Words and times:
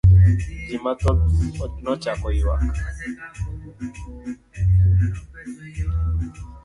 Ji 0.67 0.77
mathoth 0.83 1.75
nochako 1.83 2.27
ywak…. 2.39 2.63